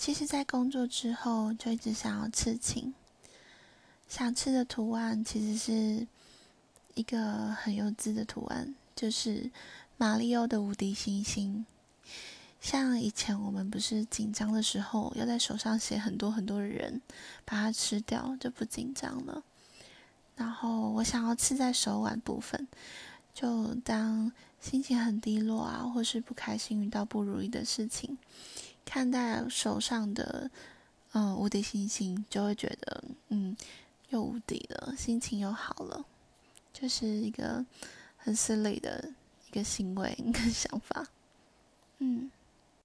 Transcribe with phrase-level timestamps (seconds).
[0.00, 2.94] 其实，在工作之后，就一直想要刺青。
[4.08, 6.06] 想刺的图案其实是
[6.94, 9.50] 一个很幼稚的图案，就是
[9.98, 11.66] 马里奥的无敌星星。
[12.62, 17.02] 像以前我们不是紧张的时候，要在手上写很多很多的人，
[17.44, 19.42] 把它吃掉就不紧张了。
[20.34, 22.66] 然后我想要刺在手腕部分，
[23.34, 24.32] 就当
[24.62, 28.16] 心情很低落啊，或是不开心遇到不如意的事情。
[28.84, 30.50] 看待手上的
[31.12, 33.56] 嗯无敌星星，就会觉得嗯
[34.08, 36.04] 又无敌了，心情又好了，
[36.72, 37.64] 就是一个
[38.16, 39.12] 很私底的
[39.48, 41.06] 一个行为一个想法，
[41.98, 42.30] 嗯。